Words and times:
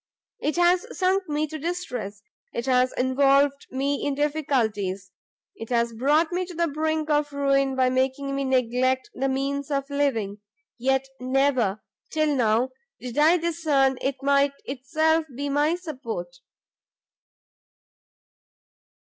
It 0.39 0.55
has 0.55 0.87
sunk 0.97 1.29
me 1.29 1.45
to 1.45 1.59
distress, 1.59 2.23
it 2.53 2.65
has 2.65 2.91
involved 2.93 3.67
me 3.69 4.03
in 4.03 4.15
difficulties; 4.15 5.11
it 5.55 5.69
has 5.69 5.93
brought 5.93 6.31
me 6.31 6.43
to 6.47 6.55
the 6.55 6.67
brink 6.67 7.11
of 7.11 7.31
ruin 7.31 7.75
by 7.75 7.91
making 7.91 8.33
me 8.35 8.43
neglect 8.43 9.11
the 9.13 9.29
means 9.29 9.69
of 9.69 9.87
living, 9.91 10.39
yet 10.79 11.05
never, 11.19 11.83
till 12.09 12.35
now, 12.35 12.71
did 12.99 13.15
I 13.19 13.37
discern 13.37 13.99
it 14.01 14.15
might 14.23 14.53
itself 14.65 15.27
be 15.35 15.49
my 15.49 15.75
support." 15.75 16.35